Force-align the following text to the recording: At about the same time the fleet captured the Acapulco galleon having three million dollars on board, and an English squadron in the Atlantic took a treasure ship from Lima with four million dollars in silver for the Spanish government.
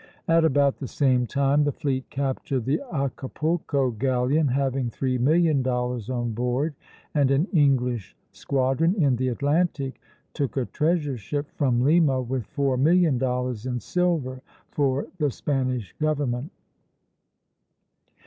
At 0.27 0.43
about 0.43 0.79
the 0.79 0.87
same 0.87 1.27
time 1.27 1.63
the 1.63 1.71
fleet 1.71 2.09
captured 2.09 2.65
the 2.65 2.81
Acapulco 2.91 3.91
galleon 3.91 4.47
having 4.47 4.89
three 4.89 5.19
million 5.19 5.61
dollars 5.61 6.09
on 6.09 6.31
board, 6.33 6.73
and 7.13 7.29
an 7.29 7.45
English 7.53 8.15
squadron 8.31 8.95
in 8.95 9.15
the 9.15 9.27
Atlantic 9.27 10.01
took 10.33 10.57
a 10.57 10.65
treasure 10.65 11.17
ship 11.17 11.51
from 11.51 11.81
Lima 11.83 12.19
with 12.19 12.47
four 12.47 12.77
million 12.77 13.19
dollars 13.19 13.67
in 13.67 13.79
silver 13.79 14.41
for 14.71 15.05
the 15.19 15.29
Spanish 15.29 15.93
government. 16.01 16.51